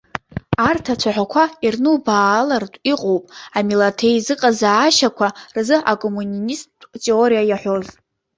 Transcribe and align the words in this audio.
Арҭ 0.69 0.85
ацәаҳәақәа 0.93 1.43
ирнубаалартә 1.65 2.79
иҟоуп, 2.91 3.23
амилаҭеизыҟазаашьақәа 3.57 5.27
рзы 5.57 5.77
акоммунисттә 5.91 6.85
теориа 7.03 7.43
иаҳәоз. 7.45 7.87